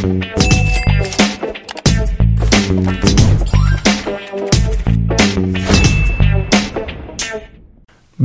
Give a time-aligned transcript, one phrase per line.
[0.00, 0.39] Thank you.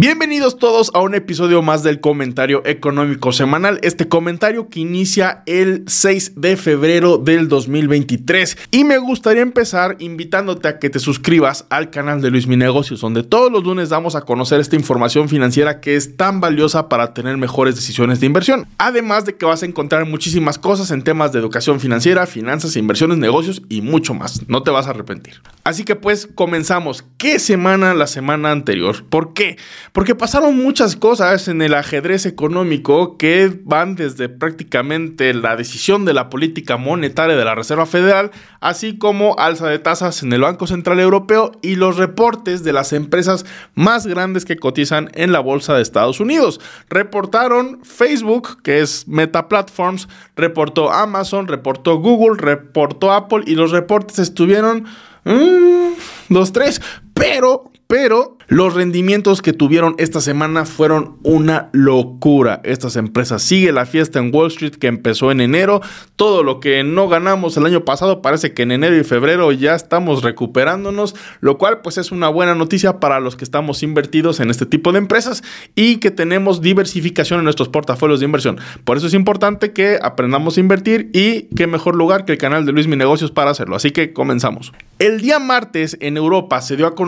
[0.07, 3.79] Bienvenidos todos a un episodio más del comentario económico semanal.
[3.81, 8.55] Este comentario que inicia el 6 de febrero del 2023.
[8.69, 13.01] Y me gustaría empezar invitándote a que te suscribas al canal de Luis Mi Negocios,
[13.01, 17.15] donde todos los lunes damos a conocer esta información financiera que es tan valiosa para
[17.15, 18.67] tener mejores decisiones de inversión.
[18.77, 23.17] Además de que vas a encontrar muchísimas cosas en temas de educación financiera, finanzas, inversiones,
[23.17, 24.47] negocios y mucho más.
[24.47, 25.41] No te vas a arrepentir.
[25.63, 27.03] Así que pues comenzamos.
[27.17, 29.03] ¿Qué semana la semana anterior?
[29.09, 29.57] ¿Por qué?
[29.95, 36.13] Porque pasaron muchas cosas en el ajedrez económico que van desde prácticamente la decisión de
[36.13, 40.67] la política monetaria de la Reserva Federal, así como alza de tasas en el Banco
[40.67, 45.73] Central Europeo y los reportes de las empresas más grandes que cotizan en la bolsa
[45.73, 46.59] de Estados Unidos.
[46.89, 54.19] Reportaron Facebook, que es Meta Platforms, reportó Amazon, reportó Google, reportó Apple y los reportes
[54.19, 54.87] estuvieron...
[55.23, 55.93] Mmm,
[56.29, 56.81] dos, tres,
[57.15, 62.61] pero pero los rendimientos que tuvieron esta semana fueron una locura.
[62.63, 65.81] Estas empresas sigue la fiesta en Wall Street que empezó en enero.
[66.15, 69.75] Todo lo que no ganamos el año pasado parece que en enero y febrero ya
[69.75, 74.49] estamos recuperándonos, lo cual pues es una buena noticia para los que estamos invertidos en
[74.49, 75.43] este tipo de empresas
[75.75, 78.59] y que tenemos diversificación en nuestros portafolios de inversión.
[78.83, 82.65] Por eso es importante que aprendamos a invertir y qué mejor lugar que el canal
[82.65, 83.75] de Luis Mi Negocios para hacerlo.
[83.75, 84.73] Así que comenzamos.
[84.97, 87.04] El día martes en Europa se dio a conocer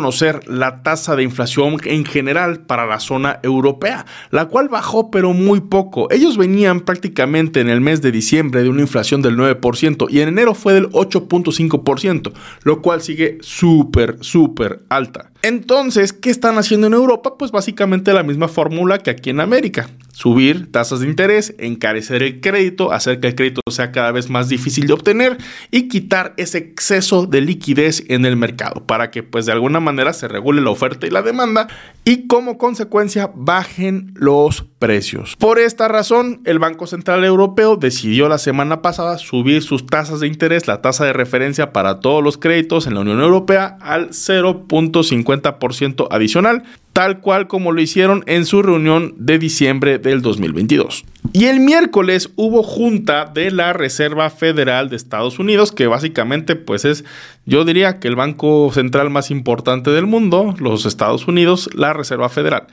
[0.47, 5.61] la tasa de inflación en general para la zona europea, la cual bajó pero muy
[5.61, 6.09] poco.
[6.11, 10.29] Ellos venían prácticamente en el mes de diciembre de una inflación del 9% y en
[10.29, 12.31] enero fue del 8.5%,
[12.63, 15.31] lo cual sigue súper, súper alta.
[15.41, 17.37] Entonces, ¿qué están haciendo en Europa?
[17.37, 22.41] Pues básicamente la misma fórmula que aquí en América subir tasas de interés, encarecer el
[22.41, 25.37] crédito, hacer que el crédito sea cada vez más difícil de obtener
[25.69, 30.13] y quitar ese exceso de liquidez en el mercado para que pues de alguna manera
[30.13, 31.67] se regule la oferta y la demanda
[32.03, 35.35] y como consecuencia bajen los precios.
[35.35, 40.27] Por esta razón, el Banco Central Europeo decidió la semana pasada subir sus tasas de
[40.27, 46.07] interés, la tasa de referencia para todos los créditos en la Unión Europea al 0.50%
[46.09, 46.63] adicional
[46.97, 51.05] tal cual como lo hicieron en su reunión de diciembre del 2022.
[51.33, 56.85] Y el miércoles hubo junta de la Reserva Federal de Estados Unidos, que básicamente pues
[56.85, 57.03] es,
[57.45, 62.29] yo diría que el banco central más importante del mundo, los Estados Unidos, la Reserva
[62.29, 62.67] Federal.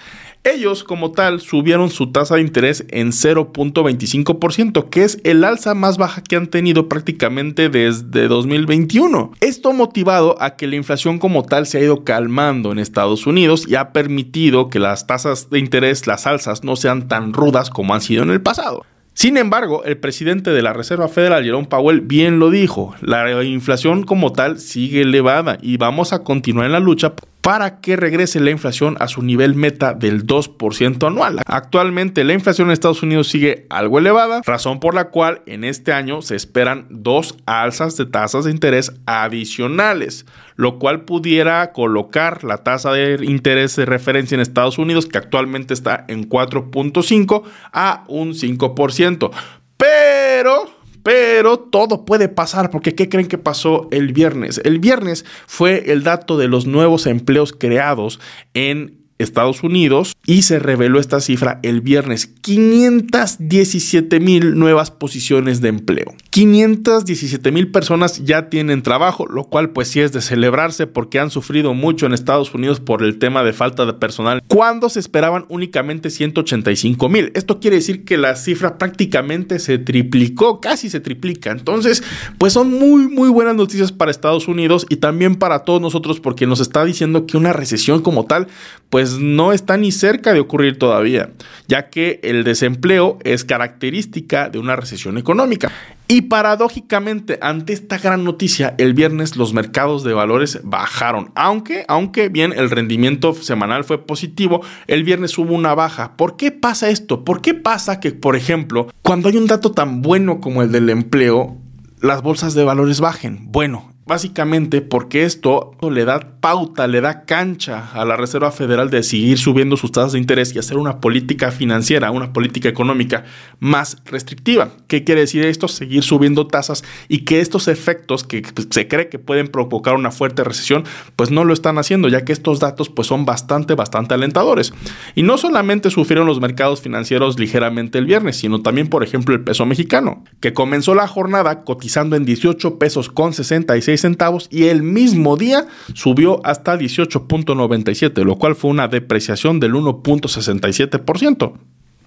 [0.47, 5.97] Ellos como tal subieron su tasa de interés en 0.25%, que es el alza más
[5.97, 9.33] baja que han tenido prácticamente desde 2021.
[9.41, 13.65] Esto motivado a que la inflación como tal se ha ido calmando en Estados Unidos
[13.67, 17.95] y ha permitido que las tasas de interés, las alzas, no sean tan rudas como
[17.95, 18.87] han sido en el pasado.
[19.15, 24.05] Sin embargo, el presidente de la Reserva Federal, Jerome Powell, bien lo dijo, la inflación
[24.05, 28.51] como tal sigue elevada y vamos a continuar en la lucha para que regrese la
[28.51, 31.41] inflación a su nivel meta del 2% anual.
[31.45, 35.93] Actualmente la inflación en Estados Unidos sigue algo elevada, razón por la cual en este
[35.93, 40.25] año se esperan dos alzas de tasas de interés adicionales,
[40.57, 45.75] lo cual pudiera colocar la tasa de interés de referencia en Estados Unidos, que actualmente
[45.75, 47.43] está en 4.5,
[47.75, 49.31] a un 5%.
[49.77, 50.74] Pero
[51.05, 54.61] pero todo puede pasar porque ¿qué creen que pasó el viernes?
[54.65, 58.19] El viernes fue el dato de los nuevos empleos creados
[58.55, 62.27] en Estados Unidos y se reveló esta cifra el viernes.
[62.27, 66.15] 517 mil nuevas posiciones de empleo.
[66.35, 71.31] 517 mil personas ya tienen trabajo, lo cual pues sí es de celebrarse porque han
[71.31, 75.45] sufrido mucho en Estados Unidos por el tema de falta de personal, cuando se esperaban
[75.49, 77.31] únicamente 185 mil.
[77.37, 81.53] Esto quiere decir que la cifra prácticamente se triplicó, casi se triplica.
[81.53, 82.03] Entonces,
[82.37, 86.49] pues son muy, muy buenas noticias para Estados Unidos y también para todos nosotros porque
[86.49, 88.49] nos está diciendo que una recesión como tal,
[88.91, 91.31] pues no está ni cerca de ocurrir todavía,
[91.69, 95.71] ya que el desempleo es característica de una recesión económica.
[96.15, 102.29] Y paradójicamente, ante esta gran noticia, el viernes los mercados de valores bajaron, aunque, aunque
[102.29, 106.17] bien el rendimiento semanal fue positivo, el viernes hubo una baja.
[106.17, 107.25] ¿Por qué pasa esto?
[107.25, 110.89] ¿Por qué pasa que, por ejemplo, cuando hay un dato tan bueno como el del
[110.89, 111.57] empleo,
[112.01, 113.51] las bolsas de valores bajen?
[113.51, 119.03] Bueno, básicamente porque esto le da pauta, le da cancha a la Reserva Federal de
[119.03, 123.25] seguir subiendo sus tasas de interés y hacer una política financiera, una política económica
[123.61, 124.71] más restrictiva.
[124.89, 125.69] ¿Qué quiere decir esto?
[125.69, 130.45] Seguir subiendo tasas y que estos efectos que se cree que pueden provocar una fuerte
[130.45, 130.85] recesión,
[131.17, 134.75] pues no lo están haciendo, ya que estos datos pues son bastante, bastante alentadores.
[135.15, 139.45] Y no solamente sufrieron los mercados financieros ligeramente el viernes, sino también, por ejemplo, el
[139.45, 144.83] peso mexicano, que comenzó la jornada cotizando en 18 pesos con 66 centavos y el
[144.83, 151.53] mismo día subió hasta 18.97, lo cual fue una depreciación del 1.67%.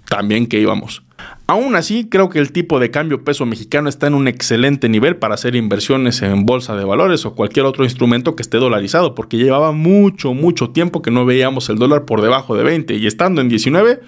[0.07, 1.03] También que íbamos.
[1.47, 5.17] Aún así, creo que el tipo de cambio peso mexicano está en un excelente nivel
[5.17, 9.37] para hacer inversiones en bolsa de valores o cualquier otro instrumento que esté dolarizado, porque
[9.37, 13.41] llevaba mucho, mucho tiempo que no veíamos el dólar por debajo de 20 y estando
[13.41, 13.99] en 19,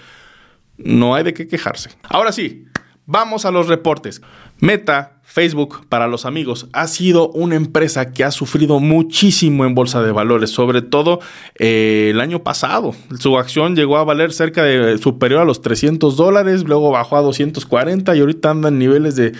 [0.77, 1.89] no hay de qué quejarse.
[2.03, 2.65] Ahora sí,
[3.09, 4.21] vamos a los reportes.
[4.59, 10.01] Meta, Facebook para los amigos ha sido una empresa que ha sufrido muchísimo en bolsa
[10.03, 11.19] de valores, sobre todo
[11.57, 12.93] eh, el año pasado.
[13.19, 17.21] Su acción llegó a valer cerca de superior a los 300 dólares, luego bajó a
[17.21, 19.33] 240 y ahorita anda en niveles de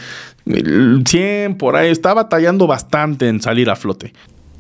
[1.06, 1.92] 100 por ahí.
[1.92, 4.14] Está batallando bastante en salir a flote.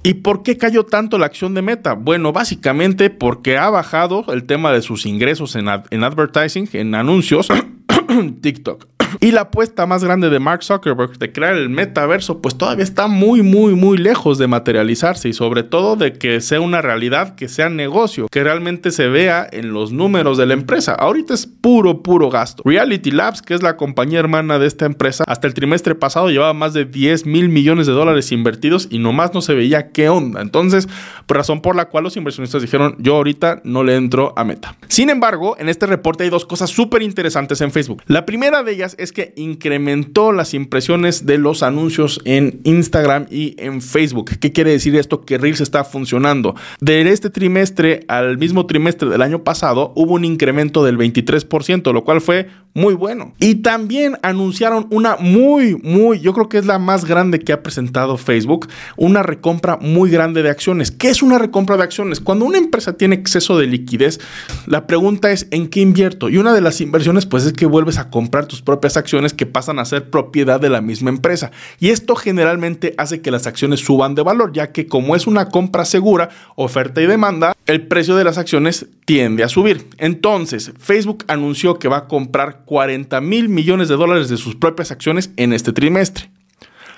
[0.04, 1.94] ¿Y por qué cayó tanto la acción de Meta?
[1.94, 7.50] Bueno, básicamente porque ha bajado el tema de sus ingresos en, en advertising, en anuncios,
[8.42, 8.99] TikTok.
[9.20, 13.08] Y la apuesta más grande de Mark Zuckerberg de crear el metaverso, pues todavía está
[13.08, 17.48] muy, muy, muy lejos de materializarse y sobre todo de que sea una realidad, que
[17.48, 20.94] sea negocio, que realmente se vea en los números de la empresa.
[20.94, 22.64] Ahorita es puro, puro gasto.
[22.66, 26.54] Reality Labs, que es la compañía hermana de esta empresa, hasta el trimestre pasado llevaba
[26.54, 30.42] más de 10 mil millones de dólares invertidos y nomás no se veía qué onda.
[30.42, 30.88] Entonces,
[31.28, 34.76] razón por la cual los inversionistas dijeron, yo ahorita no le entro a Meta.
[34.88, 38.04] Sin embargo, en este reporte hay dos cosas súper interesantes en Facebook.
[38.08, 43.56] La primera de ellas es que incrementó las impresiones de los anuncios en Instagram y
[43.57, 44.38] en Facebook.
[44.40, 45.22] ¿Qué quiere decir esto?
[45.22, 46.56] Que Reels está funcionando.
[46.80, 52.04] De este trimestre al mismo trimestre del año pasado hubo un incremento del 23%, lo
[52.04, 53.34] cual fue muy bueno.
[53.40, 57.63] Y también anunciaron una muy, muy, yo creo que es la más grande que ha
[57.63, 60.92] presentado Facebook, una recompra muy grande de acciones.
[60.92, 62.19] ¿Qué es una recompra de acciones?
[62.19, 64.19] Cuando una empresa tiene exceso de liquidez,
[64.68, 66.30] la pregunta es ¿en qué invierto?
[66.30, 69.46] Y una de las inversiones pues es que vuelves a comprar tus propias acciones que
[69.46, 71.52] pasan a ser propiedad de la misma empresa.
[71.80, 75.50] Y esto generalmente hace que las acciones suban de valor, ya que como es una
[75.50, 79.88] compra segura, oferta y demanda, el precio de las acciones tiende a subir.
[79.98, 84.92] Entonces, Facebook anunció que va a comprar 40 mil millones de dólares de sus propias
[84.92, 86.30] acciones en este trimestre,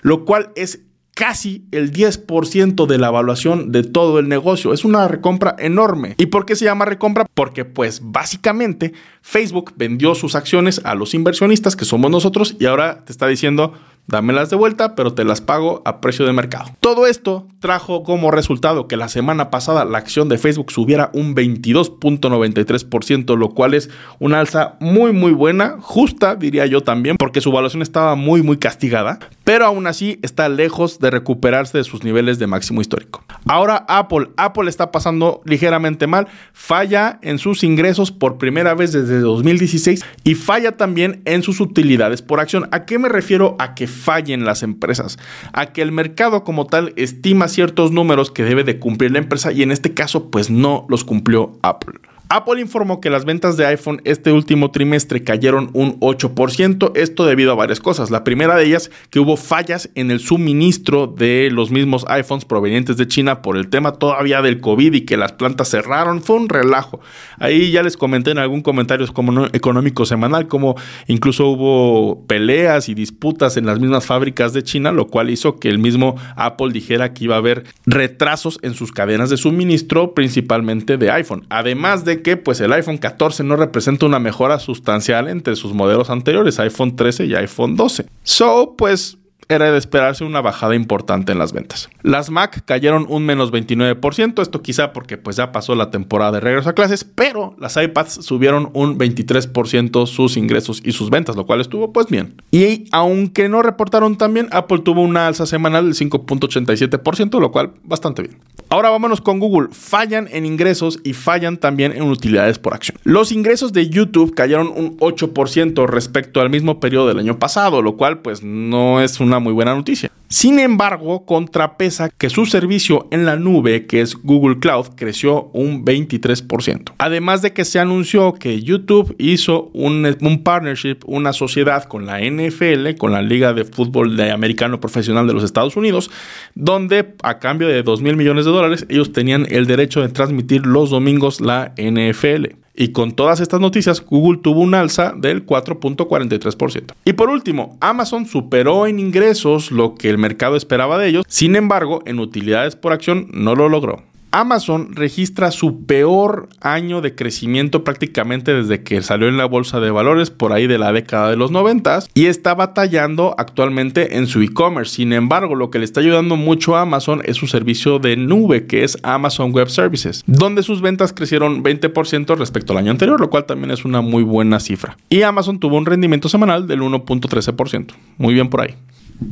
[0.02, 0.80] lo cual es
[1.22, 4.74] casi el 10% de la evaluación de todo el negocio.
[4.74, 6.16] Es una recompra enorme.
[6.18, 7.28] ¿Y por qué se llama recompra?
[7.36, 13.06] Porque pues básicamente Facebook vendió sus acciones a los inversionistas que somos nosotros y ahora
[13.06, 13.74] te está diciendo
[14.12, 16.70] dámelas de vuelta, pero te las pago a precio de mercado.
[16.82, 21.36] Todo esto trajo como resultado que la semana pasada la acción de Facebook subiera un
[21.36, 27.50] 22.93%, lo cual es una alza muy muy buena, justa diría yo también, porque su
[27.50, 32.38] evaluación estaba muy muy castigada, pero aún así está lejos de recuperarse de sus niveles
[32.38, 33.24] de máximo histórico.
[33.48, 39.20] Ahora Apple, Apple está pasando ligeramente mal, falla en sus ingresos por primera vez desde
[39.20, 42.70] 2016 y falla también en sus utilidades por acción.
[42.72, 43.56] ¿A qué me refiero?
[43.60, 45.18] A que fallen las empresas,
[45.54, 49.52] a que el mercado como tal estima ciertos números que debe de cumplir la empresa
[49.52, 52.00] y en este caso pues no los cumplió Apple.
[52.34, 57.52] Apple informó que las ventas de iPhone este último trimestre cayeron un 8%, esto debido
[57.52, 58.10] a varias cosas.
[58.10, 62.96] La primera de ellas, que hubo fallas en el suministro de los mismos iPhones provenientes
[62.96, 66.48] de China por el tema todavía del COVID y que las plantas cerraron, fue un
[66.48, 67.02] relajo.
[67.38, 69.06] Ahí ya les comenté en algún comentario
[69.52, 75.08] económico semanal como incluso hubo peleas y disputas en las mismas fábricas de China, lo
[75.08, 79.30] cual hizo que el mismo Apple dijera que iba a haber retrasos en sus cadenas
[79.30, 81.46] de suministro, principalmente de iPhone.
[81.50, 86.10] Además de que pues el iPhone 14 no representa una mejora sustancial entre sus modelos
[86.10, 88.06] anteriores, iPhone 13 y iPhone 12.
[88.24, 89.18] So, pues
[89.48, 91.90] era de esperarse una bajada importante en las ventas.
[92.02, 96.40] Las Mac cayeron un menos 29%, esto quizá porque pues ya pasó la temporada de
[96.40, 101.46] regreso a clases, pero las iPads subieron un 23% sus ingresos y sus ventas, lo
[101.46, 102.42] cual estuvo pues bien.
[102.52, 107.74] Y aunque no reportaron tan bien, Apple tuvo una alza semanal del 5.87%, lo cual
[107.84, 108.38] bastante bien.
[108.70, 109.68] Ahora vámonos con Google.
[109.72, 112.98] Fallan en ingresos y fallan también en utilidades por acción.
[113.04, 117.98] Los ingresos de YouTube cayeron un 8% respecto al mismo periodo del año pasado, lo
[117.98, 120.12] cual pues no es una muy buena noticia.
[120.28, 125.84] Sin embargo, contrapesa que su servicio en la nube, que es Google Cloud, creció un
[125.84, 126.94] 23%.
[127.00, 132.96] Además de que se anunció que YouTube hizo un, partnership, una sociedad con la NFL,
[132.98, 136.10] con la Liga de Fútbol Americano Profesional de los Estados Unidos,
[136.56, 140.66] donde a cambio de 2 mil millones de dólares ellos tenían el derecho de transmitir
[140.66, 142.61] los domingos la NFL.
[142.76, 146.94] Y con todas estas noticias, Google tuvo un alza del 4.43%.
[147.06, 151.56] Y por último, Amazon superó en ingresos lo que el mercado esperaba de ellos, sin
[151.56, 154.04] embargo, en utilidades por acción no lo logró.
[154.32, 159.92] Amazon registra su peor año de crecimiento prácticamente desde que salió en la bolsa de
[159.92, 164.42] valores por ahí de la década de los 90 y está batallando actualmente en su
[164.42, 164.96] e-commerce.
[164.96, 168.68] Sin embargo, lo que le está ayudando mucho a Amazon es su servicio de nube
[168.68, 173.30] que es Amazon Web Services, donde sus ventas crecieron 20% respecto al año anterior, lo
[173.30, 174.98] cual también es una muy buena cifra.
[175.10, 177.94] Y Amazon tuvo un rendimiento semanal del 1.13%.
[178.18, 178.76] Muy bien por ahí.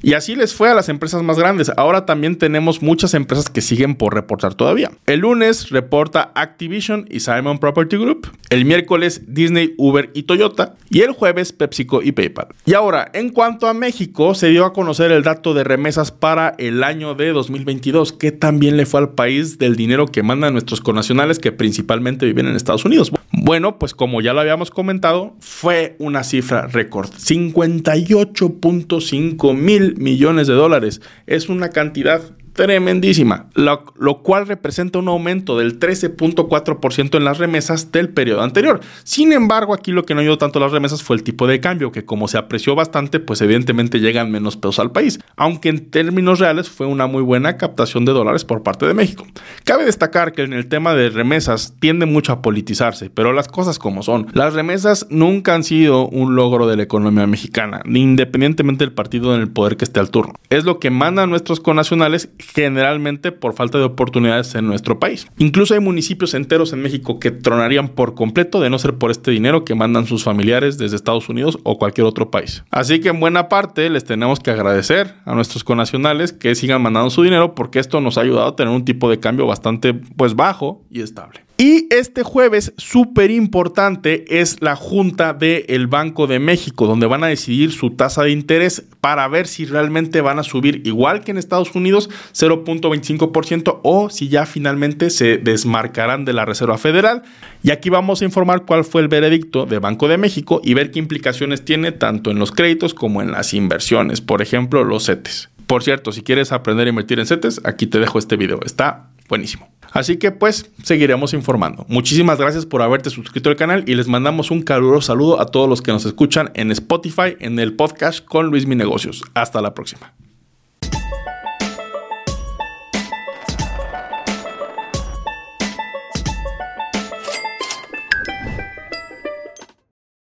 [0.01, 1.71] Y así les fue a las empresas más grandes.
[1.75, 4.91] Ahora también tenemos muchas empresas que siguen por reportar todavía.
[5.05, 8.29] El lunes reporta Activision y Simon Property Group.
[8.49, 10.75] El miércoles Disney, Uber y Toyota.
[10.89, 12.47] Y el jueves PepsiCo y PayPal.
[12.65, 16.55] Y ahora, en cuanto a México, se dio a conocer el dato de remesas para
[16.57, 18.13] el año de 2022.
[18.13, 22.47] Que también le fue al país del dinero que mandan nuestros connacionales que principalmente viven
[22.47, 23.11] en Estados Unidos.
[23.31, 27.09] Bueno, pues como ya lo habíamos comentado, fue una cifra récord.
[27.09, 31.01] 58.5 mil millones de dólares.
[31.27, 32.21] Es una cantidad
[32.53, 38.79] tremendísima, lo, cual representa un aumento del 13.4% en las remesas del periodo anterior.
[39.03, 41.91] Sin embargo, aquí lo que no ayudó tanto las remesas fue el tipo de cambio,
[41.91, 46.39] que como se apreció bastante, pues evidentemente llegan menos pesos al país, aunque en términos
[46.39, 49.25] reales fue una muy buena captación de dólares por parte de México.
[49.63, 53.79] Cabe destacar que en el tema de remesas tiende mucho a politizarse, pero las cosas
[53.79, 58.93] como son, las remesas nunca han sido un logro de la economía mexicana, independientemente del
[58.93, 60.33] partido en el poder que esté al turno.
[60.49, 65.27] Es lo que mandan nuestros connacionales generalmente por falta de oportunidades en nuestro país.
[65.37, 69.31] Incluso hay municipios enteros en México que tronarían por completo de no ser por este
[69.31, 72.63] dinero que mandan sus familiares desde Estados Unidos o cualquier otro país.
[72.71, 77.09] Así que en buena parte les tenemos que agradecer a nuestros conacionales que sigan mandando
[77.09, 80.35] su dinero porque esto nos ha ayudado a tener un tipo de cambio bastante pues
[80.35, 81.48] bajo y estable.
[81.61, 87.27] Y este jueves, súper importante, es la junta del Banco de México, donde van a
[87.27, 91.37] decidir su tasa de interés para ver si realmente van a subir igual que en
[91.37, 97.23] Estados Unidos, 0.25%, o si ya finalmente se desmarcarán de la Reserva Federal.
[97.61, 100.91] Y aquí vamos a informar cuál fue el veredicto de Banco de México y ver
[100.91, 105.49] qué implicaciones tiene tanto en los créditos como en las inversiones, por ejemplo, los CETES.
[105.67, 109.09] Por cierto, si quieres aprender a invertir en CETES, aquí te dejo este video, está
[109.27, 109.67] buenísimo.
[109.91, 111.85] Así que pues seguiremos informando.
[111.87, 115.67] Muchísimas gracias por haberte suscrito al canal y les mandamos un caluroso saludo a todos
[115.67, 119.23] los que nos escuchan en Spotify en el podcast con Luis Mi Negocios.
[119.33, 120.13] Hasta la próxima.